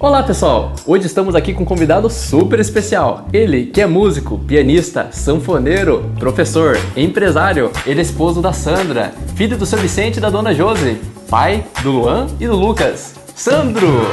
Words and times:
Olá 0.00 0.22
pessoal, 0.22 0.72
hoje 0.86 1.04
estamos 1.04 1.34
aqui 1.34 1.52
com 1.52 1.62
um 1.62 1.66
convidado 1.66 2.08
super 2.08 2.58
especial. 2.58 3.28
Ele 3.34 3.66
que 3.66 3.82
é 3.82 3.86
músico, 3.86 4.38
pianista, 4.38 5.08
sanfoneiro, 5.12 6.10
professor, 6.18 6.78
empresário, 6.96 7.70
ele 7.84 8.00
é 8.00 8.02
esposo 8.02 8.40
da 8.40 8.50
Sandra, 8.50 9.12
filho 9.36 9.58
do 9.58 9.66
seu 9.66 9.78
Vicente 9.78 10.16
e 10.16 10.20
da 10.20 10.30
dona 10.30 10.54
Josi, 10.54 10.98
pai 11.28 11.66
do 11.82 11.90
Luan 11.90 12.28
e 12.40 12.46
do 12.46 12.56
Lucas. 12.56 13.14
Sandro! 13.34 14.06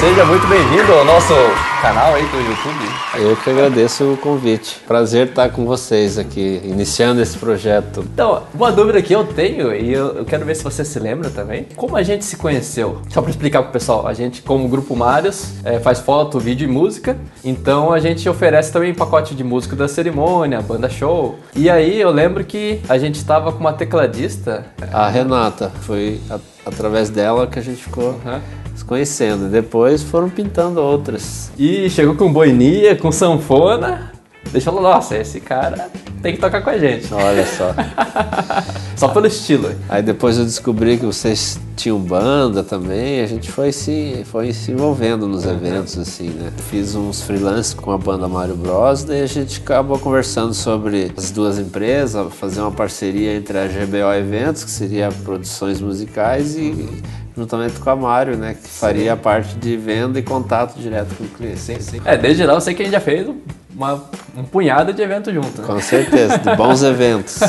Seja 0.00 0.24
muito 0.24 0.46
bem-vindo 0.46 0.92
ao 0.92 1.04
nosso 1.04 1.34
canal 1.82 2.14
aí 2.14 2.24
do 2.24 2.36
YouTube. 2.38 3.28
Eu 3.28 3.36
que 3.36 3.50
agradeço 3.50 4.12
o 4.12 4.16
convite. 4.16 4.80
Prazer 4.86 5.28
estar 5.28 5.50
com 5.50 5.66
vocês 5.66 6.18
aqui, 6.18 6.60
iniciando 6.64 7.20
esse 7.20 7.36
projeto. 7.36 8.02
Então, 8.14 8.44
uma 8.54 8.72
dúvida 8.72 9.02
que 9.02 9.12
eu 9.12 9.24
tenho, 9.24 9.74
e 9.74 9.92
eu, 9.92 10.16
eu 10.16 10.24
quero 10.24 10.46
ver 10.46 10.56
se 10.56 10.64
você 10.64 10.84
se 10.84 10.98
lembra 10.98 11.28
também, 11.28 11.66
como 11.76 11.96
a 11.96 12.02
gente 12.02 12.24
se 12.24 12.36
conheceu? 12.36 13.02
Só 13.10 13.20
para 13.20 13.30
explicar 13.30 13.62
pro 13.62 13.72
pessoal, 13.72 14.06
a 14.06 14.14
gente, 14.14 14.40
como 14.40 14.66
Grupo 14.68 14.96
Marios, 14.96 15.52
é, 15.64 15.78
faz 15.78 16.00
foto, 16.00 16.40
vídeo 16.40 16.66
e 16.66 16.72
música, 16.72 17.16
então 17.44 17.92
a 17.92 18.00
gente 18.00 18.28
oferece 18.28 18.72
também 18.72 18.94
pacote 18.94 19.34
de 19.34 19.44
música 19.44 19.76
da 19.76 19.86
cerimônia, 19.86 20.62
banda 20.62 20.88
show. 20.88 21.38
E 21.54 21.68
aí 21.68 22.00
eu 22.00 22.10
lembro 22.10 22.44
que 22.44 22.80
a 22.88 22.96
gente 22.96 23.16
estava 23.16 23.52
com 23.52 23.58
uma 23.58 23.72
tecladista. 23.72 24.64
A 24.92 25.08
Renata, 25.08 25.70
foi 25.82 26.20
a, 26.30 26.38
através 26.64 27.10
dela 27.10 27.46
que 27.46 27.58
a 27.58 27.62
gente 27.62 27.82
ficou. 27.82 28.18
Uhum 28.24 28.59
conhecendo. 28.82 29.48
Depois 29.48 30.02
foram 30.02 30.28
pintando 30.28 30.80
outras. 30.80 31.50
E 31.58 31.88
chegou 31.90 32.14
com 32.14 32.32
boinia, 32.32 32.96
com 32.96 33.12
sanfona. 33.12 34.12
Deixa 34.50 34.70
eu 34.70 34.80
nossa, 34.80 35.16
esse 35.16 35.40
cara 35.40 35.90
tem 36.22 36.34
que 36.34 36.40
tocar 36.40 36.62
com 36.62 36.70
a 36.70 36.78
gente. 36.78 37.12
Olha 37.12 37.46
só. 37.46 37.74
só 39.00 39.08
pelo 39.08 39.26
estilo. 39.26 39.74
Aí 39.88 40.02
depois 40.02 40.36
eu 40.36 40.44
descobri 40.44 40.98
que 40.98 41.06
vocês 41.06 41.58
tinham 41.74 41.98
banda 41.98 42.62
também, 42.62 43.22
a 43.22 43.26
gente 43.26 43.50
foi 43.50 43.72
se, 43.72 44.22
foi 44.26 44.52
se 44.52 44.72
envolvendo 44.72 45.26
nos 45.26 45.46
uhum. 45.46 45.52
eventos, 45.52 45.98
assim, 45.98 46.28
né? 46.28 46.52
Fiz 46.68 46.94
uns 46.94 47.22
freelances 47.22 47.72
com 47.72 47.90
a 47.92 47.96
banda 47.96 48.28
Mario 48.28 48.54
Bros, 48.54 49.02
daí 49.02 49.22
a 49.22 49.26
gente 49.26 49.62
acabou 49.62 49.98
conversando 49.98 50.52
sobre 50.52 51.10
as 51.16 51.30
duas 51.30 51.58
empresas, 51.58 52.30
fazer 52.34 52.60
uma 52.60 52.72
parceria 52.72 53.34
entre 53.34 53.56
a 53.56 53.66
GBO 53.66 54.12
Eventos, 54.12 54.64
que 54.64 54.70
seria 54.70 55.08
produções 55.24 55.80
musicais, 55.80 56.54
e 56.54 57.02
juntamente 57.34 57.80
com 57.80 57.88
a 57.88 57.96
Mário, 57.96 58.36
né? 58.36 58.54
Que 58.60 58.68
faria 58.68 59.04
sim. 59.04 59.08
a 59.08 59.16
parte 59.16 59.54
de 59.54 59.78
venda 59.78 60.18
e 60.18 60.22
contato 60.22 60.78
direto 60.78 61.14
com 61.16 61.24
o 61.24 61.28
cliente. 61.28 61.60
Sim, 61.60 61.80
sim. 61.80 62.02
É, 62.04 62.18
desde 62.18 62.44
lá 62.44 62.52
eu 62.52 62.60
sei 62.60 62.74
que 62.74 62.82
a 62.82 62.84
gente 62.84 62.92
já 62.92 63.00
fez 63.00 63.26
uma, 63.74 64.04
um 64.36 64.44
punhado 64.44 64.92
de 64.92 65.00
eventos 65.00 65.32
junto. 65.32 65.62
Né? 65.62 65.66
Com 65.66 65.80
certeza, 65.80 66.36
de 66.36 66.54
bons 66.54 66.82
eventos. 66.84 67.40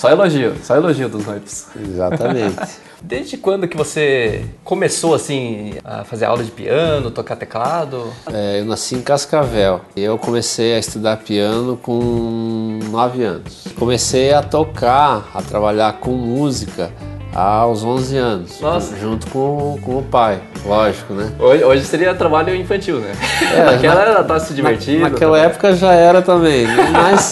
Só 0.00 0.08
elogio, 0.08 0.54
só 0.62 0.76
elogio 0.76 1.10
dos 1.10 1.26
noivos. 1.26 1.66
Exatamente. 1.78 2.56
Desde 3.02 3.36
quando 3.36 3.68
que 3.68 3.76
você 3.76 4.46
começou 4.64 5.14
assim 5.14 5.74
a 5.84 6.04
fazer 6.04 6.24
aula 6.24 6.42
de 6.42 6.50
piano, 6.50 7.10
tocar 7.10 7.36
teclado? 7.36 8.10
É, 8.32 8.60
eu 8.60 8.64
nasci 8.64 8.94
em 8.94 9.02
Cascavel. 9.02 9.82
Eu 9.94 10.16
comecei 10.16 10.74
a 10.74 10.78
estudar 10.78 11.18
piano 11.18 11.76
com 11.76 12.78
9 12.90 13.22
anos. 13.22 13.64
Comecei 13.78 14.32
a 14.32 14.42
tocar, 14.42 15.30
a 15.34 15.42
trabalhar 15.42 15.92
com 16.00 16.12
música 16.12 16.90
aos 17.34 17.84
11 17.84 18.16
anos. 18.16 18.60
Nossa. 18.60 18.96
Junto 18.96 19.26
com, 19.28 19.78
com 19.82 19.98
o 19.98 20.02
pai, 20.02 20.40
lógico, 20.64 21.14
né? 21.14 21.32
Hoje, 21.38 21.64
hoje 21.64 21.84
seria 21.84 22.14
trabalho 22.14 22.54
infantil, 22.54 22.98
né? 22.98 23.12
É, 23.54 23.64
naquela 23.72 23.94
na, 23.94 24.10
era 24.10 24.24
tá 24.24 24.38
se 24.40 24.52
divertindo. 24.52 25.00
Na, 25.00 25.10
naquela 25.10 25.38
época 25.38 25.74
já 25.74 25.92
era 25.92 26.22
também, 26.22 26.66
né? 26.66 26.90
mas 26.92 27.30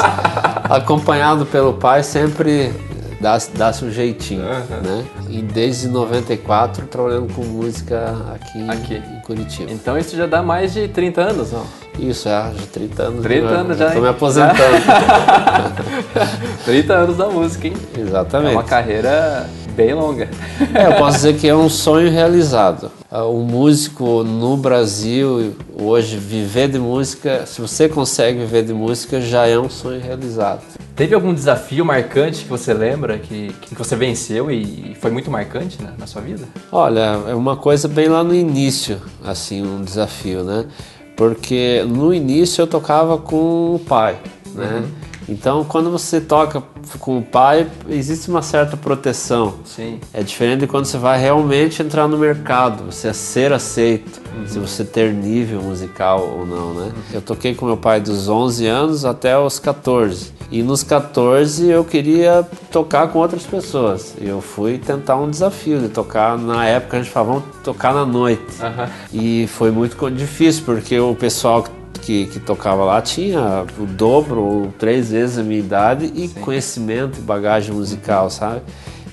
acompanhado 0.65 1.45
pelo 1.47 1.75
pai 1.75 2.03
sempre 2.03 2.73
dá-se 3.21 3.51
dá 3.53 3.73
um 3.83 3.91
jeitinho, 3.91 4.43
uhum. 4.43 4.81
né? 4.83 5.05
E 5.29 5.43
desde 5.43 5.89
94 5.89 6.87
trabalhando 6.87 7.33
com 7.35 7.43
música 7.43 8.15
aqui, 8.35 8.71
aqui, 8.71 8.95
em 8.95 9.21
Curitiba. 9.21 9.71
Então 9.71 9.99
isso 9.99 10.17
já 10.17 10.27
dá 10.27 10.43
mais 10.43 10.73
de 10.73 10.89
30 10.89 11.21
anos, 11.21 11.53
não? 11.53 11.67
Isso, 11.99 12.29
é, 12.29 12.33
já 12.33 12.67
30 12.73 13.03
anos. 13.03 13.23
30 13.23 13.49
anos 13.49 13.79
já. 13.79 13.87
Estou 13.89 14.03
me 14.03 14.09
aposentando. 14.09 14.55
30 16.65 16.95
anos 16.95 17.17
da 17.17 17.29
música, 17.29 17.67
hein? 17.67 17.75
Exatamente. 17.97 18.53
É 18.53 18.57
uma 18.57 18.63
carreira 18.63 19.49
bem 19.79 19.95
longa. 19.95 20.29
É, 20.75 20.89
eu 20.89 20.97
posso 20.97 21.19
dizer 21.19 21.37
que 21.37 21.47
é 21.47 21.55
um 21.55 21.69
sonho 21.69 22.11
realizado. 22.11 22.91
Ah, 23.09 23.25
o 23.25 23.45
músico 23.45 24.25
no 24.25 24.57
Brasil, 24.57 25.55
hoje, 25.81 26.17
viver 26.17 26.69
de 26.69 26.81
música, 26.81 27.47
se 27.47 27.61
você 27.61 27.89
consegue 27.89 28.41
viver 28.41 28.65
de 28.65 28.75
música, 28.75 29.21
já 29.21 29.47
é 29.47 29.57
um 29.57 29.71
sonho 29.71 30.01
realizado. 30.01 30.63
Teve 30.97 31.15
algum 31.15 31.33
desafio 31.33 31.85
marcante 31.85 32.43
que 32.43 32.49
você 32.49 32.75
lembra, 32.75 33.19
que, 33.19 33.53
que 33.61 33.75
você 33.77 33.95
venceu 33.95 34.51
e 34.51 34.97
foi 35.01 35.13
muito 35.13 35.31
marcante 35.31 35.81
na, 35.81 35.93
na 35.97 36.09
sua 36.09 36.23
vida? 36.23 36.45
Olha, 36.73 37.21
é 37.29 37.35
uma 37.35 37.57
coisa 37.57 37.87
bem 37.87 38.09
lá 38.09 38.25
no 38.25 38.35
início, 38.35 39.01
assim, 39.25 39.63
um 39.63 39.85
desafio, 39.85 40.43
né? 40.43 40.65
Porque 41.17 41.85
no 41.89 42.13
início 42.13 42.63
eu 42.63 42.67
tocava 42.67 43.17
com 43.17 43.77
o 43.77 43.79
pai, 43.79 44.19
né? 44.57 44.83
Uhum. 44.83 45.08
Então, 45.29 45.65
quando 45.65 45.91
você 45.91 46.21
toca 46.21 46.63
com 46.99 47.19
o 47.19 47.23
pai, 47.23 47.69
existe 47.89 48.31
uma 48.31 48.41
certa 48.41 48.77
proteção. 48.77 49.57
Sim. 49.65 50.01
É 50.13 50.23
diferente 50.23 50.61
de 50.61 50.67
quando 50.67 50.87
você 50.87 50.97
vai 50.97 51.21
realmente 51.21 51.83
entrar 51.83 52.09
no 52.09 52.17
mercado, 52.17 52.85
você 52.91 53.09
é 53.09 53.13
ser 53.13 53.53
aceito, 53.53 54.23
uhum. 54.35 54.47
se 54.47 54.59
você 54.59 54.85
ter 54.85 55.13
nível 55.13 55.61
musical 55.61 56.21
ou 56.21 56.47
não, 56.47 56.73
né? 56.73 56.87
Uhum. 56.87 57.03
Eu 57.13 57.21
toquei 57.21 57.55
com 57.55 57.67
meu 57.67 57.77
pai 57.77 58.01
dos 58.01 58.29
11 58.29 58.67
anos 58.67 59.05
até 59.05 59.39
os 59.39 59.59
14. 59.59 60.33
E 60.51 60.63
nos 60.63 60.83
14 60.83 61.69
eu 61.69 61.85
queria 61.85 62.47
tocar 62.73 63.09
com 63.09 63.19
outras 63.19 63.43
pessoas. 63.43 64.15
Eu 64.19 64.41
fui 64.41 64.79
tentar 64.79 65.17
um 65.17 65.29
desafio 65.29 65.79
de 65.79 65.89
tocar, 65.89 66.39
na 66.39 66.65
época 66.65 66.97
a 66.97 67.03
gente 67.03 67.13
falava, 67.13 67.41
vamos 67.41 67.57
tocar 67.63 67.93
na 67.93 68.07
noite. 68.07 68.43
Uhum. 68.61 68.89
E 69.13 69.47
foi 69.49 69.71
muito 69.71 70.11
difícil, 70.11 70.63
porque 70.65 70.99
o 70.99 71.15
pessoal 71.15 71.63
que 71.63 71.78
que, 72.09 72.25
que 72.25 72.41
tocava 72.41 72.85
lá 72.85 73.03
tinha 73.03 73.67
o 73.79 73.85
dobro 73.85 74.43
ou 74.43 74.73
três 74.79 75.11
vezes 75.11 75.37
a 75.37 75.43
minha 75.43 75.61
idade 75.61 76.11
e 76.15 76.27
Sim. 76.27 76.41
conhecimento 76.41 77.19
e 77.19 77.21
bagagem 77.21 77.75
musical, 77.75 78.31
sabe? 78.31 78.63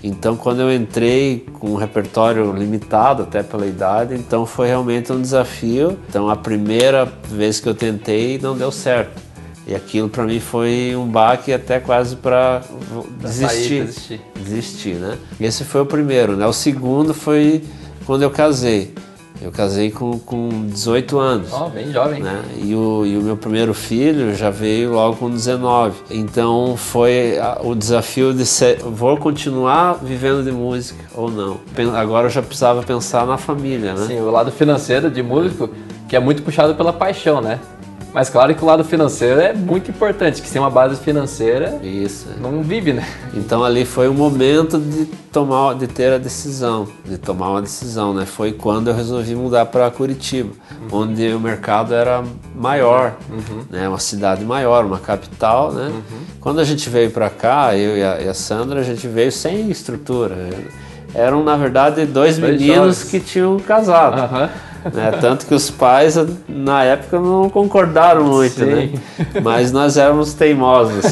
Então, 0.02 0.38
quando 0.38 0.62
eu 0.62 0.74
entrei 0.74 1.46
com 1.60 1.72
um 1.72 1.76
repertório 1.76 2.54
limitado, 2.54 3.24
até 3.24 3.44
pela 3.44 3.68
idade, 3.68 4.16
então 4.16 4.46
foi 4.46 4.68
realmente 4.68 5.12
um 5.12 5.22
desafio. 5.22 5.98
Então, 6.08 6.30
a 6.30 6.38
primeira 6.38 7.04
vez 7.28 7.60
que 7.60 7.68
eu 7.68 7.76
tentei 7.76 8.40
não 8.42 8.56
deu 8.56 8.72
certo. 8.72 9.22
E 9.68 9.76
aquilo 9.76 10.08
para 10.08 10.24
mim 10.24 10.40
foi 10.40 10.96
um 10.96 11.06
baque 11.06 11.52
até 11.52 11.82
quase 11.82 12.16
para 12.16 12.62
desistir, 13.20 13.84
desistir. 13.84 14.22
Desistir, 14.42 14.94
né? 14.96 15.18
Esse 15.38 15.66
foi 15.66 15.82
o 15.82 15.86
primeiro, 15.86 16.38
né? 16.38 16.48
O 16.48 16.54
segundo 16.54 17.14
foi 17.14 17.62
quando 18.06 18.22
eu 18.22 18.32
casei. 18.32 18.94
Eu 19.42 19.52
casei 19.52 19.92
com, 19.92 20.18
com 20.20 20.68
18 20.68 21.20
anos. 21.20 21.54
Ó, 21.54 21.68
oh, 21.68 21.70
bem 21.70 21.92
jovem. 21.92 22.22
Né? 22.22 22.44
E, 22.58 22.74
o, 22.74 23.06
e 23.06 23.18
o 23.18 23.22
meu 23.22 23.38
primeiro 23.38 23.74
filho 23.74 24.34
já 24.34 24.50
veio 24.50 24.94
logo 24.94 25.18
com 25.18 25.30
19. 25.30 25.96
Então 26.10 26.76
foi 26.78 27.36
o 27.64 27.76
desafio 27.76 28.34
de 28.34 28.46
ser, 28.46 28.80
vou 28.80 29.18
continuar 29.18 30.00
vivendo 30.02 30.44
de 30.44 30.52
música 30.52 31.04
ou 31.14 31.30
não. 31.30 31.60
Agora 31.96 32.28
eu 32.28 32.32
já 32.32 32.42
precisava 32.42 32.82
pensar 32.84 33.26
na 33.26 33.38
família, 33.38 33.94
né? 33.94 34.08
Sim, 34.08 34.20
o 34.20 34.32
lado 34.32 34.52
financeiro 34.52 35.10
de 35.12 35.22
músico, 35.22 35.70
que 36.08 36.16
é 36.16 36.20
muito 36.20 36.42
puxado 36.42 36.76
pela 36.76 36.94
paixão, 36.94 37.42
né? 37.42 37.60
Mas 38.16 38.30
claro 38.30 38.56
que 38.56 38.64
o 38.64 38.66
lado 38.66 38.82
financeiro 38.86 39.42
é 39.42 39.52
muito 39.52 39.92
importante, 39.92 40.42
que 40.42 40.48
sem 40.48 40.62
uma 40.62 40.70
base 40.70 40.96
financeira 40.96 41.82
Isso. 41.84 42.28
não 42.40 42.64
vive, 42.64 42.94
né? 42.94 43.06
Então 43.34 43.62
ali 43.62 43.84
foi 43.84 44.08
o 44.08 44.14
momento 44.14 44.80
de 44.80 45.04
tomar, 45.34 45.76
de 45.76 45.86
ter 45.86 46.14
a 46.14 46.18
decisão, 46.18 46.88
de 47.04 47.18
tomar 47.18 47.50
uma 47.50 47.62
decisão, 47.62 48.14
né? 48.14 48.26
Foi 48.26 48.54
quando 48.54 48.88
eu 48.88 48.96
resolvi 48.96 49.36
mudar 49.36 49.66
para 49.66 49.92
Curitiba, 49.92 50.54
uhum. 50.72 51.02
onde 51.02 51.28
o 51.34 51.40
mercado 51.42 51.94
era 51.94 52.24
maior, 52.56 53.18
uhum. 53.30 53.64
né? 53.70 53.86
Uma 53.90 54.00
cidade 54.00 54.46
maior, 54.46 54.86
uma 54.86 55.00
capital, 55.00 55.74
né? 55.74 55.88
Uhum. 55.88 56.20
Quando 56.40 56.62
a 56.62 56.64
gente 56.64 56.90
veio 56.90 57.12
para 57.12 57.30
cá, 57.30 57.76
eu 57.76 57.98
e 57.98 58.04
a, 58.04 58.22
e 58.22 58.30
a, 58.30 58.34
Sandra, 58.34 58.80
a 58.80 58.84
gente 58.84 59.06
veio 59.10 59.30
sem 59.30 59.70
estrutura. 59.70 60.38
Eram 61.14 61.44
na 61.44 61.58
verdade 61.58 62.06
dois, 62.06 62.38
dois 62.38 62.40
meninos 62.40 63.00
jovens. 63.00 63.04
que 63.04 63.20
tinham 63.20 63.60
casado. 63.60 64.50
Né? 64.94 65.12
Tanto 65.20 65.46
que 65.46 65.54
os 65.54 65.70
pais, 65.70 66.16
na 66.48 66.84
época, 66.84 67.20
não 67.20 67.50
concordaram 67.50 68.24
muito, 68.24 68.66
né? 68.66 68.92
Mas 69.42 69.72
nós 69.72 69.98
éramos 69.98 70.34
teimosos. 70.34 71.06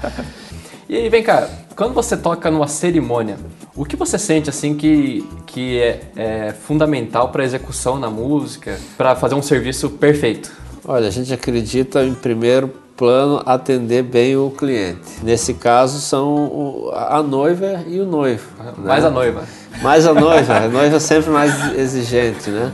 e 0.88 0.96
aí, 0.96 1.08
vem 1.08 1.22
cá, 1.22 1.48
quando 1.76 1.94
você 1.94 2.16
toca 2.16 2.50
numa 2.50 2.68
cerimônia, 2.68 3.36
o 3.76 3.84
que 3.84 3.96
você 3.96 4.18
sente 4.18 4.50
assim 4.50 4.74
que, 4.74 5.26
que 5.46 5.78
é, 5.80 6.00
é 6.16 6.52
fundamental 6.52 7.28
para 7.28 7.42
a 7.42 7.44
execução 7.44 7.98
na 7.98 8.10
música, 8.10 8.78
para 8.96 9.14
fazer 9.14 9.34
um 9.34 9.42
serviço 9.42 9.90
perfeito? 9.90 10.52
Olha, 10.84 11.08
a 11.08 11.10
gente 11.10 11.32
acredita 11.32 12.02
em 12.04 12.14
primeiro 12.14 12.70
plano 12.96 13.42
atender 13.46 14.02
bem 14.02 14.36
o 14.36 14.50
cliente. 14.50 15.22
Nesse 15.22 15.54
caso 15.54 16.00
são 16.00 16.90
a 16.92 17.22
noiva 17.22 17.82
e 17.86 17.98
o 17.98 18.04
noivo. 18.04 18.46
Mais 18.76 19.02
né? 19.02 19.08
a 19.08 19.10
noiva. 19.10 19.44
Mais 19.82 20.06
a 20.06 20.12
noiva, 20.12 20.56
a 20.56 20.68
noiva 20.68 20.96
é 20.96 21.00
sempre 21.00 21.30
mais 21.30 21.74
exigente, 21.76 22.50
né? 22.50 22.70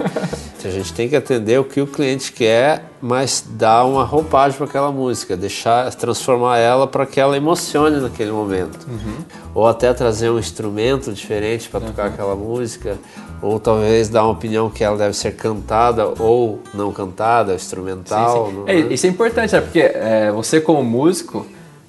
A 0.66 0.70
gente 0.70 0.92
tem 0.92 1.08
que 1.08 1.14
atender 1.14 1.60
o 1.60 1.64
que 1.64 1.80
o 1.80 1.86
cliente 1.86 2.32
quer, 2.32 2.90
mas 3.00 3.44
dar 3.48 3.84
uma 3.84 4.02
roupagem 4.02 4.56
para 4.56 4.66
aquela 4.66 4.90
música, 4.90 5.36
deixar, 5.36 5.94
transformar 5.94 6.58
ela 6.58 6.88
para 6.88 7.06
que 7.06 7.20
ela 7.20 7.36
emocione 7.36 8.00
naquele 8.00 8.32
momento. 8.32 8.84
Uhum. 8.88 9.18
Ou 9.54 9.68
até 9.68 9.94
trazer 9.94 10.28
um 10.28 10.38
instrumento 10.40 11.12
diferente 11.12 11.68
para 11.68 11.80
tocar 11.80 12.06
uhum. 12.06 12.14
aquela 12.14 12.34
música, 12.34 12.98
ou 13.40 13.60
talvez 13.60 14.08
dar 14.08 14.24
uma 14.24 14.32
opinião 14.32 14.68
que 14.68 14.82
ela 14.82 14.96
deve 14.96 15.16
ser 15.16 15.36
cantada 15.36 16.08
ou 16.18 16.60
não 16.74 16.90
cantada, 16.92 17.54
instrumental. 17.54 18.48
Sim, 18.48 18.54
sim. 18.56 18.64
É, 18.66 18.92
isso 18.92 19.06
é 19.06 19.08
importante, 19.08 19.54
né? 19.54 19.60
porque 19.60 19.80
é, 19.80 20.32
você 20.32 20.60
como 20.60 20.82
músico 20.82 21.46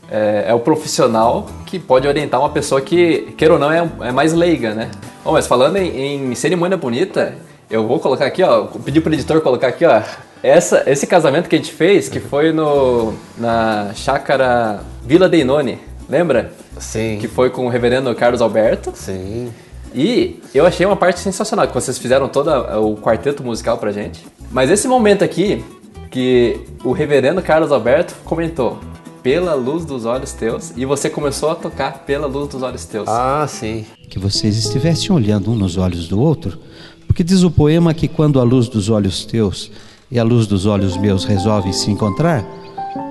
é, 0.09 0.45
é, 0.47 0.53
o 0.53 0.59
profissional 0.59 1.47
que 1.65 1.77
pode 1.77 2.07
orientar 2.07 2.39
uma 2.39 2.49
pessoa 2.49 2.81
que, 2.81 3.33
queira 3.37 3.53
ou 3.53 3.59
não, 3.59 3.71
é, 3.71 3.89
é 4.01 4.11
mais 4.11 4.33
leiga, 4.33 4.73
né? 4.73 4.89
Bom, 5.23 5.33
mas 5.33 5.47
falando 5.47 5.77
em, 5.77 6.31
em 6.31 6.35
cerimônia 6.35 6.77
bonita, 6.77 7.35
eu 7.69 7.87
vou 7.87 7.99
colocar 7.99 8.25
aqui, 8.25 8.43
ó, 8.43 8.65
pedir 8.65 9.01
pro 9.01 9.13
editor 9.13 9.41
colocar 9.41 9.67
aqui, 9.67 9.85
ó, 9.85 10.01
essa, 10.41 10.83
esse 10.85 11.05
casamento 11.05 11.49
que 11.49 11.55
a 11.55 11.59
gente 11.59 11.73
fez, 11.73 12.07
que 12.07 12.19
foi 12.19 12.51
no, 12.51 13.13
na 13.37 13.91
chácara 13.95 14.81
Vila 15.03 15.27
Deinone, 15.27 15.79
lembra? 16.09 16.51
Sim. 16.79 17.17
Que 17.19 17.27
foi 17.27 17.49
com 17.49 17.65
o 17.65 17.69
reverendo 17.69 18.13
Carlos 18.15 18.41
Alberto. 18.41 18.93
Sim. 18.95 19.51
E 19.93 20.39
eu 20.53 20.65
achei 20.65 20.85
uma 20.85 20.95
parte 20.95 21.19
sensacional, 21.19 21.67
que 21.67 21.73
vocês 21.73 21.97
fizeram 21.97 22.27
todo 22.29 22.49
o 22.81 22.95
quarteto 22.97 23.43
musical 23.43 23.77
pra 23.77 23.91
gente. 23.91 24.25
Mas 24.51 24.69
esse 24.69 24.87
momento 24.87 25.23
aqui, 25.23 25.63
que 26.11 26.61
o 26.83 26.91
reverendo 26.91 27.41
Carlos 27.41 27.71
Alberto 27.71 28.13
comentou, 28.23 28.79
pela 29.27 29.53
luz 29.55 29.83
dos 29.83 30.05
olhos 30.05 30.31
teus, 30.31 30.71
e 30.77 30.85
você 30.85 31.09
começou 31.09 31.51
a 31.51 31.55
tocar 31.55 32.05
pela 32.05 32.25
luz 32.27 32.47
dos 32.47 32.63
olhos 32.63 32.85
teus. 32.85 33.09
Ah, 33.09 33.45
sim. 33.45 33.85
Que 34.09 34.17
vocês 34.17 34.57
estivessem 34.57 35.13
olhando 35.13 35.51
um 35.51 35.55
nos 35.55 35.75
olhos 35.75 36.07
do 36.07 36.17
outro, 36.17 36.57
porque 37.05 37.25
diz 37.25 37.43
o 37.43 37.51
poema 37.51 37.93
que 37.93 38.07
quando 38.07 38.39
a 38.39 38.43
luz 38.43 38.69
dos 38.69 38.89
olhos 38.89 39.25
teus 39.25 39.69
e 40.09 40.17
a 40.17 40.23
luz 40.23 40.47
dos 40.47 40.65
olhos 40.65 40.95
meus 40.95 41.25
resolvem 41.25 41.73
se 41.73 41.91
encontrar, 41.91 42.41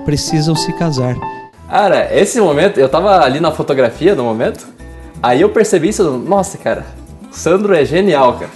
precisam 0.05 0.55
se 0.55 0.73
casar. 0.73 1.15
Cara, 1.69 2.11
esse 2.11 2.41
momento, 2.41 2.79
eu 2.79 2.89
tava 2.89 3.23
ali 3.23 3.39
na 3.39 3.51
fotografia 3.51 4.15
no 4.15 4.23
momento, 4.23 4.67
aí 5.21 5.41
eu 5.41 5.49
percebi 5.49 5.89
isso, 5.89 6.03
nossa, 6.17 6.57
cara, 6.57 6.83
Sandro 7.29 7.75
é 7.75 7.85
genial, 7.85 8.39
cara. 8.39 8.51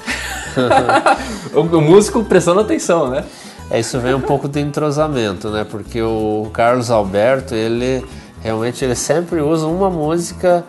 o, 1.54 1.60
o 1.60 1.80
músico 1.80 2.24
prestando 2.24 2.62
atenção, 2.62 3.12
né? 3.12 3.24
É, 3.72 3.80
isso 3.80 3.98
vem 4.00 4.14
um 4.14 4.22
pouco 4.22 4.50
de 4.50 4.60
entrosamento, 4.60 5.50
né? 5.50 5.66
Porque 5.68 6.02
o 6.02 6.50
Carlos 6.54 6.92
Alberto, 6.92 7.56
ele 7.56 8.06
realmente 8.42 8.84
ele 8.84 8.96
sempre 8.96 9.40
usa 9.40 9.66
uma 9.66 9.90
música 9.90 10.66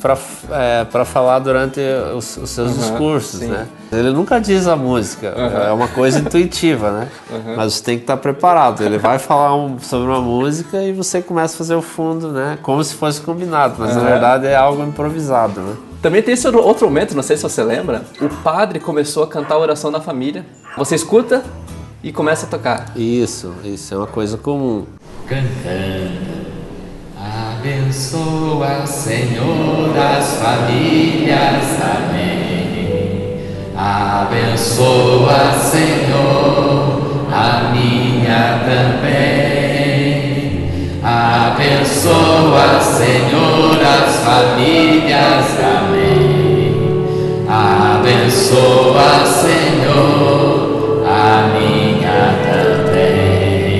para 0.00 0.16
é, 0.50 1.04
falar 1.04 1.40
durante 1.40 1.80
os, 2.14 2.36
os 2.36 2.50
seus 2.50 2.72
uhum, 2.72 2.78
discursos, 2.78 3.40
sim. 3.40 3.48
né? 3.48 3.66
Ele 3.90 4.10
nunca 4.10 4.38
diz 4.38 4.68
a 4.68 4.76
música, 4.76 5.34
uhum. 5.36 5.62
é 5.68 5.72
uma 5.72 5.88
coisa 5.88 6.18
intuitiva, 6.20 6.92
né? 6.92 7.08
Uhum. 7.30 7.56
Mas 7.56 7.74
você 7.74 7.82
tem 7.84 7.96
que 7.96 8.04
estar 8.04 8.18
preparado. 8.18 8.84
Ele 8.84 8.98
vai 8.98 9.18
falar 9.18 9.56
um, 9.56 9.78
sobre 9.80 10.06
uma 10.06 10.20
música 10.20 10.82
e 10.82 10.92
você 10.92 11.20
começa 11.22 11.54
a 11.54 11.58
fazer 11.58 11.74
o 11.74 11.82
fundo, 11.82 12.28
né? 12.28 12.58
Como 12.62 12.84
se 12.84 12.94
fosse 12.94 13.20
combinado, 13.20 13.76
mas 13.78 13.96
na 13.96 14.02
verdade 14.02 14.46
é 14.46 14.54
algo 14.54 14.84
improvisado, 14.84 15.60
né? 15.60 15.74
Também 16.00 16.22
tem 16.22 16.34
esse 16.34 16.46
outro 16.46 16.86
momento, 16.86 17.16
não 17.16 17.22
sei 17.22 17.36
se 17.36 17.42
você 17.42 17.64
lembra, 17.64 18.02
o 18.20 18.28
padre 18.28 18.78
começou 18.78 19.24
a 19.24 19.26
cantar 19.26 19.54
a 19.54 19.58
oração 19.58 19.90
da 19.90 20.00
família. 20.00 20.44
Você 20.76 20.94
escuta 20.96 21.42
e 22.04 22.12
começa 22.12 22.46
a 22.46 22.48
tocar. 22.48 22.92
Isso, 22.94 23.54
isso 23.64 23.94
é 23.94 23.96
uma 23.96 24.06
coisa 24.06 24.36
comum. 24.36 24.84
Cantando 25.26 26.44
Abençoa, 27.64 28.86
Senhor, 28.86 29.96
as 29.96 30.34
famílias. 30.34 31.80
Amém. 31.80 33.40
Abençoa, 33.74 35.52
Senhor, 35.58 37.26
a 37.32 37.70
minha 37.72 38.60
também. 38.66 40.04
Abençoa, 41.02 42.80
Senhor, 42.82 43.80
as 43.80 44.16
famílias. 44.16 45.46
Amém. 45.64 46.76
Abençoa, 47.48 49.24
Senhor, 49.24 51.02
a 51.08 51.48
minha 51.48 51.83
também. 52.44 53.74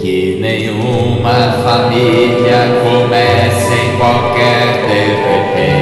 Que 0.00 0.38
nenhuma 0.40 1.52
família 1.62 2.58
comece 2.82 3.74
em 3.74 3.96
qualquer 3.96 4.84
de 4.86 5.02
repente. 5.30 5.74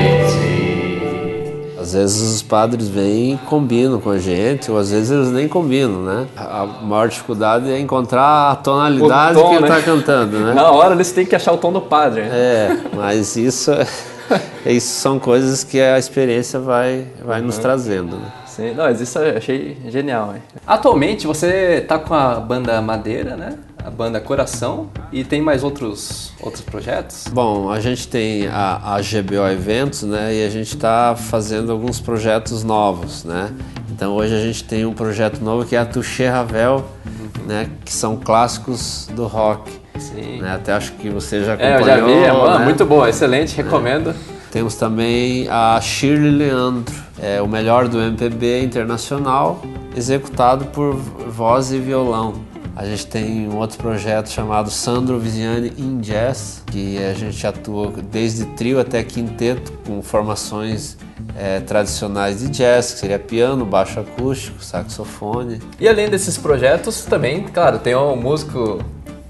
Às 1.93 1.95
vezes 1.95 2.37
os 2.37 2.43
padres 2.43 2.89
vêm 2.89 3.35
e 3.35 3.39
combinam 3.39 4.01
com 4.01 4.11
a 4.11 4.19
gente, 4.19 4.71
ou 4.71 4.79
às 4.79 4.91
vezes 4.91 5.11
eles 5.11 5.31
nem 5.31 5.47
combinam, 5.47 6.03
né? 6.03 6.27
A 6.37 6.65
maior 6.65 7.09
dificuldade 7.09 7.71
é 7.71 7.79
encontrar 7.79 8.53
a 8.53 8.57
tonalidade 8.57 9.35
tom, 9.35 9.51
que 9.51 9.57
ele 9.57 9.65
está 9.65 9.77
né? 9.77 9.83
cantando, 9.83 10.39
né? 10.39 10.55
Na 10.55 10.71
hora 10.71 10.95
eles 10.95 11.13
têm 11.13 11.27
que 11.27 11.37
achar 11.37 11.53
o 11.53 11.59
tom 11.59 11.71
do 11.73 11.81
padre. 11.83 12.23
Né? 12.23 12.31
É, 12.33 12.77
mas 12.97 13.37
isso, 13.37 13.73
isso 14.65 15.01
são 15.01 15.19
coisas 15.19 15.65
que 15.65 15.81
a 15.81 15.99
experiência 15.99 16.59
vai, 16.61 17.05
vai 17.23 17.41
uhum. 17.41 17.47
nos 17.47 17.59
trazendo, 17.59 18.17
né? 18.17 18.42
Sim, 18.55 18.75
não, 18.75 18.85
mas 18.85 19.01
isso 19.01 19.19
eu 19.19 19.39
achei 19.39 19.79
genial. 19.89 20.35
Hein? 20.35 20.43
Atualmente 20.67 21.27
você 21.27 21.81
tá 21.81 21.99
com 21.99 22.13
a 22.13 22.35
banda 22.35 22.81
Madeira, 22.83 23.35
né? 23.35 23.59
a 23.85 23.91
banda 23.91 24.21
Coração 24.21 24.91
e 25.11 25.25
tem 25.25 25.43
mais 25.43 25.65
outros, 25.65 26.33
outros 26.41 26.63
projetos? 26.63 27.27
Bom, 27.33 27.71
a 27.71 27.81
gente 27.81 28.07
tem 28.07 28.47
a, 28.47 28.95
a 28.95 29.01
GBO 29.01 29.47
Eventos, 29.51 30.03
né? 30.03 30.35
E 30.35 30.47
a 30.47 30.51
gente 30.51 30.75
está 30.75 31.17
fazendo 31.17 31.73
alguns 31.73 32.01
projetos 32.01 32.63
novos, 32.63 33.25
né? 33.25 33.51
Então 33.91 34.15
hoje 34.15 34.35
a 34.35 34.41
gente 34.41 34.63
tem 34.65 34.87
um 34.87 34.93
projeto 34.93 35.41
novo 35.41 35.67
que 35.67 35.75
é 35.75 35.79
a 35.79 35.85
Touché 35.85 36.29
Ravel, 36.29 36.85
uhum. 37.05 37.47
né? 37.47 37.69
Que 37.85 37.93
são 37.93 38.17
clássicos 38.17 39.09
do 39.15 39.27
rock. 39.27 39.71
Sim. 39.99 40.41
Né? 40.41 40.55
Até 40.55 40.73
acho 40.73 40.93
que 40.93 41.11
você 41.11 41.43
já 41.45 41.55
acompanhou. 41.55 41.79
É, 41.79 41.83
eu 41.83 41.87
já 41.87 42.05
vi, 42.05 42.13
é 42.13 42.59
né? 42.59 42.65
muito 42.65 42.85
bom, 42.85 43.07
excelente, 43.07 43.57
recomendo. 43.57 44.11
É. 44.11 44.42
Temos 44.53 44.75
também 44.75 45.49
a 45.49 45.81
Shirley 45.81 46.31
Leandro, 46.31 46.95
é 47.19 47.41
o 47.41 47.49
melhor 47.49 47.89
do 47.89 47.99
MPB 47.99 48.63
internacional, 48.63 49.63
executado 49.97 50.67
por 50.67 50.95
voz 50.95 51.73
e 51.73 51.79
violão. 51.79 52.35
A 52.77 52.85
gente 52.85 53.07
tem 53.07 53.49
um 53.49 53.57
outro 53.57 53.79
projeto 53.79 54.29
chamado 54.29 54.71
Sandro 54.71 55.19
Viziani 55.19 55.73
in 55.79 56.01
Jazz, 56.01 56.63
que 56.67 56.99
a 56.99 57.15
gente 57.15 57.47
atua 57.47 57.95
desde 58.11 58.45
trio 58.45 58.79
até 58.79 59.03
quinteto, 59.03 59.73
com 59.87 60.03
formações 60.03 60.99
é, 61.35 61.61
tradicionais 61.61 62.41
de 62.41 62.49
jazz, 62.51 62.93
que 62.93 63.01
seria 63.01 63.19
piano, 63.19 63.65
baixo 63.65 64.01
acústico, 64.01 64.63
saxofone. 64.63 65.63
E 65.81 65.89
além 65.89 66.11
desses 66.11 66.37
projetos, 66.37 67.07
também, 67.07 67.45
claro, 67.45 67.79
tem 67.79 67.97
um 67.97 68.17
músico 68.17 68.85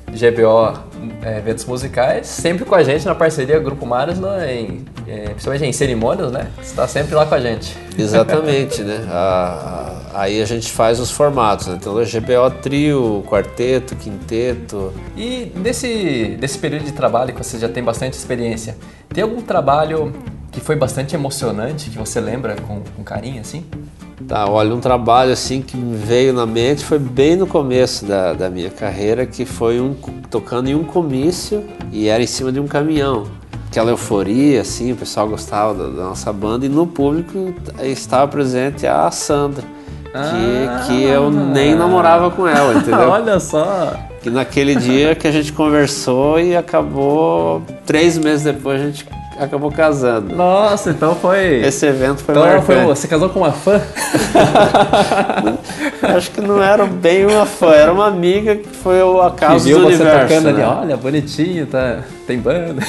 GBO 0.08 0.91
é, 1.22 1.38
eventos 1.38 1.64
musicais, 1.64 2.26
sempre 2.26 2.64
com 2.64 2.75
a 2.75 2.82
gente 2.82 3.04
na 3.04 3.14
parceria 3.14 3.58
Grupo 3.58 3.87
Marios, 3.87 4.19
né, 4.19 4.54
em, 4.54 4.84
é, 5.06 5.31
principalmente 5.31 5.64
em 5.64 5.72
cerimônias, 5.72 6.31
né? 6.32 6.49
Você 6.56 6.70
está 6.70 6.87
sempre 6.87 7.14
lá 7.14 7.26
com 7.26 7.34
a 7.34 7.40
gente. 7.40 7.76
Exatamente, 7.99 8.82
né? 8.82 9.06
A, 9.08 9.92
a, 10.12 10.23
aí 10.23 10.40
a 10.40 10.44
gente 10.44 10.71
faz 10.71 11.00
os 11.00 11.11
formatos, 11.11 11.66
né? 11.66 11.78
Então, 11.80 11.94
GBO 11.94 12.50
trio, 12.62 13.25
quarteto, 13.28 13.97
quinteto. 13.97 14.92
E 15.16 15.52
nesse, 15.56 16.37
nesse 16.40 16.59
período 16.59 16.85
de 16.85 16.92
trabalho 16.92 17.35
que 17.35 17.42
você 17.42 17.59
já 17.59 17.68
tem 17.68 17.82
bastante 17.82 18.14
experiência, 18.14 18.76
tem 19.09 19.23
algum 19.23 19.42
trabalho 19.42 20.12
que 20.50 20.61
foi 20.61 20.76
bastante 20.76 21.14
emocionante, 21.14 21.88
que 21.88 21.99
você 21.99 22.21
lembra 22.21 22.56
com, 22.56 22.82
com 22.94 23.02
carinho, 23.02 23.40
assim? 23.40 23.64
Tá, 24.32 24.48
olha, 24.48 24.74
um 24.74 24.80
trabalho 24.80 25.30
assim 25.30 25.60
que 25.60 25.76
veio 25.76 26.32
na 26.32 26.46
mente 26.46 26.82
foi 26.82 26.98
bem 26.98 27.36
no 27.36 27.46
começo 27.46 28.06
da, 28.06 28.32
da 28.32 28.48
minha 28.48 28.70
carreira, 28.70 29.26
que 29.26 29.44
foi 29.44 29.78
um, 29.78 29.92
tocando 30.30 30.70
em 30.70 30.74
um 30.74 30.84
comício 30.84 31.62
e 31.92 32.08
era 32.08 32.22
em 32.22 32.26
cima 32.26 32.50
de 32.50 32.58
um 32.58 32.66
caminhão. 32.66 33.26
Aquela 33.68 33.90
euforia, 33.90 34.62
assim, 34.62 34.90
o 34.90 34.96
pessoal 34.96 35.28
gostava 35.28 35.74
da, 35.74 35.84
da 35.84 36.04
nossa 36.04 36.32
banda 36.32 36.64
e 36.64 36.68
no 36.70 36.86
público 36.86 37.54
estava 37.82 38.26
presente 38.26 38.86
a 38.86 39.10
Sandra, 39.10 39.64
ah, 40.14 40.82
que, 40.86 40.94
que 40.94 41.02
eu 41.02 41.30
nem 41.30 41.74
namorava 41.74 42.30
com 42.30 42.48
ela, 42.48 42.72
entendeu? 42.80 43.10
olha 43.10 43.38
só! 43.38 43.94
Que 44.22 44.30
naquele 44.30 44.74
dia 44.76 45.14
que 45.14 45.28
a 45.28 45.30
gente 45.30 45.52
conversou 45.52 46.40
e 46.40 46.56
acabou, 46.56 47.60
três 47.84 48.16
meses 48.16 48.44
depois 48.44 48.80
a 48.80 48.84
gente 48.86 49.04
acabou 49.38 49.70
casando. 49.70 50.34
Nossa, 50.34 50.90
então 50.90 51.14
foi. 51.14 51.62
Esse 51.64 51.86
evento 51.86 52.22
foi 52.22 52.34
então 52.34 52.46
marcante. 52.46 52.66
Foi, 52.66 52.84
você 52.84 53.08
casou 53.08 53.28
com 53.28 53.40
uma 53.40 53.52
fã? 53.52 53.80
Acho 56.16 56.30
que 56.30 56.40
não 56.40 56.62
era 56.62 56.84
bem 56.86 57.26
uma 57.26 57.46
fã, 57.46 57.72
era 57.72 57.92
uma 57.92 58.06
amiga 58.06 58.56
que 58.56 58.68
foi 58.68 59.02
o 59.02 59.20
acaso 59.20 59.64
que 59.64 59.70
viu 59.70 59.78
do 59.78 59.84
você 59.84 59.94
universo. 59.96 60.28
Tocando 60.28 60.44
né? 60.44 60.64
ali, 60.64 60.80
olha, 60.80 60.96
bonitinho, 60.96 61.66
tá, 61.66 62.00
tem 62.26 62.38
banda. 62.38 62.82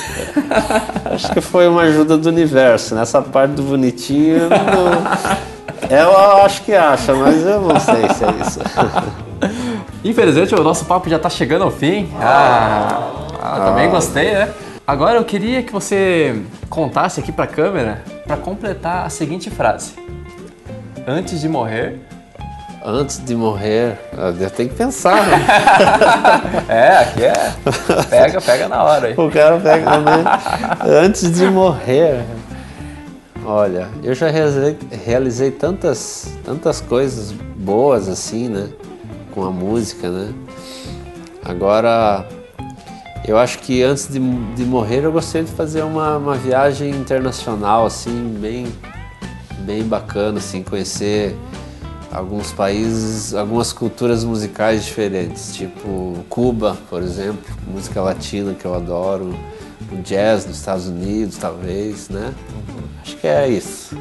Acho 1.05 1.31
que 1.31 1.41
foi 1.41 1.67
uma 1.67 1.83
ajuda 1.83 2.17
do 2.17 2.29
universo. 2.29 2.95
Nessa 2.95 3.21
parte 3.21 3.51
do 3.51 3.63
bonitinho, 3.63 4.49
não... 4.49 5.89
ela 5.89 6.43
acho 6.45 6.63
que 6.63 6.73
acha, 6.73 7.13
mas 7.13 7.45
eu 7.45 7.61
não 7.61 7.79
sei 7.79 8.09
se 8.09 8.23
é 8.23 8.31
isso. 8.41 8.59
Infelizmente 10.03 10.53
o 10.55 10.63
nosso 10.63 10.85
papo 10.85 11.09
já 11.09 11.19
tá 11.19 11.29
chegando 11.29 11.63
ao 11.63 11.71
fim. 11.71 12.09
Ah, 12.19 13.11
ah 13.41 13.59
também 13.65 13.89
gostei, 13.89 14.31
né? 14.31 14.49
Agora 14.85 15.17
eu 15.17 15.23
queria 15.23 15.63
que 15.63 15.71
você 15.71 16.43
contasse 16.69 17.21
aqui 17.21 17.31
pra 17.31 17.47
câmera 17.47 18.03
para 18.27 18.35
completar 18.35 19.05
a 19.05 19.09
seguinte 19.09 19.49
frase. 19.49 19.93
Antes 21.07 21.39
de 21.39 21.47
morrer. 21.47 22.01
Antes 22.85 23.23
de 23.23 23.33
morrer, 23.33 23.97
eu 24.11 24.49
tenho 24.49 24.67
que 24.67 24.75
pensar, 24.75 25.25
né? 25.25 25.45
é, 26.67 26.97
aqui 26.97 27.23
é. 27.23 27.53
Pega, 28.09 28.41
pega 28.41 28.67
na 28.67 28.83
hora 28.83 29.07
aí. 29.07 29.13
O 29.13 29.31
cara 29.31 29.57
pega, 29.57 29.99
né? 29.99 30.23
Antes 30.81 31.31
de 31.31 31.45
morrer. 31.45 32.25
Olha, 33.45 33.87
eu 34.03 34.13
já 34.13 34.29
realizei, 34.29 34.77
realizei 35.05 35.51
tantas, 35.51 36.33
tantas 36.43 36.81
coisas 36.81 37.31
boas 37.31 38.09
assim, 38.09 38.49
né? 38.49 38.67
Com 39.33 39.45
a 39.45 39.49
música, 39.49 40.09
né? 40.09 40.33
Agora, 41.41 42.25
eu 43.25 43.37
acho 43.37 43.59
que 43.59 43.81
antes 43.81 44.07
de, 44.07 44.19
de 44.19 44.65
morrer 44.65 45.03
eu 45.03 45.11
gostaria 45.11 45.45
de 45.47 45.53
fazer 45.53 45.83
uma, 45.83 46.17
uma 46.17 46.35
viagem 46.35 46.89
internacional, 46.89 47.85
assim, 47.85 48.37
bem, 48.39 48.67
bem 49.59 49.83
bacana, 49.83 50.39
assim, 50.39 50.61
conhecer 50.61 51.35
alguns 52.11 52.51
países, 52.51 53.33
algumas 53.33 53.73
culturas 53.73 54.23
musicais 54.23 54.85
diferentes, 54.85 55.55
tipo 55.55 56.23
Cuba, 56.29 56.77
por 56.89 57.01
exemplo, 57.01 57.43
música 57.67 58.01
latina 58.01 58.53
que 58.53 58.65
eu 58.65 58.75
adoro, 58.75 59.33
o 59.91 59.95
jazz 60.01 60.45
nos 60.45 60.57
Estados 60.57 60.87
Unidos, 60.87 61.37
talvez, 61.37 62.09
né? 62.09 62.33
Acho 63.01 63.17
que 63.17 63.27
é 63.27 63.47
isso. 63.47 63.97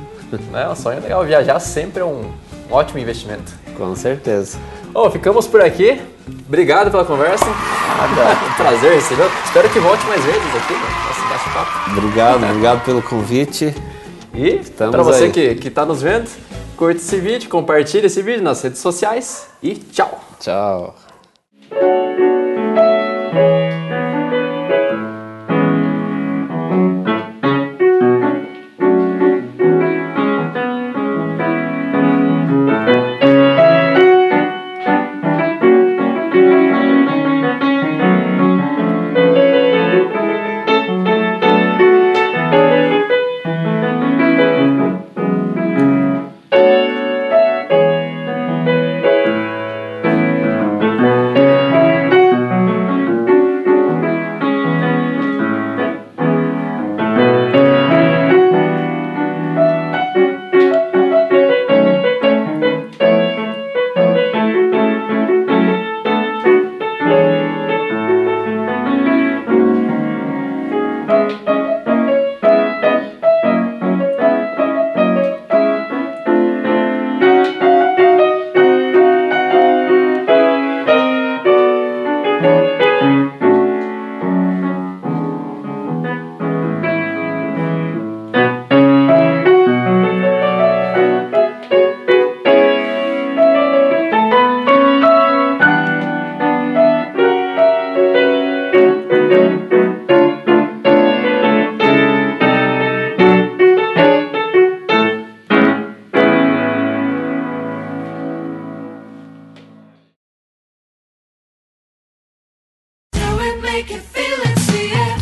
É 0.55 0.69
um 0.69 0.75
sonho 0.75 1.00
legal. 1.00 1.25
Viajar 1.25 1.61
sempre 1.61 2.00
é 2.00 2.05
um 2.05 2.31
ótimo 2.71 2.99
investimento. 2.99 3.52
Com 3.76 3.95
certeza. 3.95 4.59
Oh, 4.94 5.11
ficamos 5.11 5.46
por 5.46 5.61
aqui. 5.62 6.00
Obrigado 6.46 6.90
pela 6.90 7.04
conversa. 7.04 7.46
Prazer 8.56 8.94
receber. 8.94 9.28
Espero 9.44 9.68
que 9.70 9.78
volte 9.78 10.06
mais 10.06 10.22
vezes 10.25 10.56
aqui 10.56 10.75
nesse 10.75 11.28
bate-papo. 11.28 11.90
Obrigado, 11.90 12.44
obrigado 12.44 12.84
pelo 12.84 13.02
convite. 13.02 13.75
E 14.34 14.58
para 14.76 15.02
você 15.02 15.25
aí. 15.25 15.54
que 15.54 15.68
está 15.68 15.84
nos 15.84 16.00
vendo, 16.00 16.28
curte 16.76 17.00
esse 17.00 17.18
vídeo, 17.18 17.50
compartilhe 17.50 18.06
esse 18.06 18.22
vídeo 18.22 18.42
nas 18.42 18.62
redes 18.62 18.80
sociais 18.80 19.49
e 19.62 19.75
tchau. 19.75 20.20
Tchau. 20.40 20.94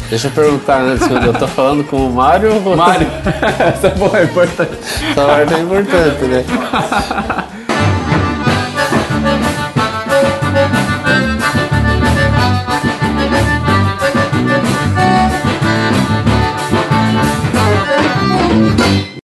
Deixa 0.09 0.27
eu 0.27 0.33
perguntar 0.33 0.81
antes, 0.81 1.09
eu 1.09 1.33
tô 1.33 1.47
falando 1.47 1.85
com 1.85 2.09
o 2.09 2.13
Mário 2.13 2.53
ou... 2.53 2.77
Mário, 2.77 3.07
essa 3.65 3.91
porra 3.91 4.19
é 4.19 4.25
importante. 4.25 4.73
Essa 5.11 5.25
parte 5.25 5.55
é 5.55 5.59
importante, 5.61 6.25
né? 6.25 6.45